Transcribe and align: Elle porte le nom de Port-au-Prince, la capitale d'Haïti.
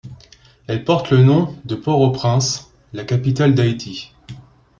Elle 0.65 0.83
porte 0.83 1.11
le 1.11 1.21
nom 1.23 1.55
de 1.63 1.75
Port-au-Prince, 1.75 2.71
la 2.91 3.03
capitale 3.05 3.53
d'Haïti. 3.53 4.15